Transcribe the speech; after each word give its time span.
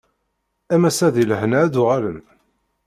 Am 0.73 0.83
wass-a 0.85 1.07
di 1.15 1.23
lehna 1.29 1.57
ad 1.65 1.71
d-uɣalen. 1.73 2.19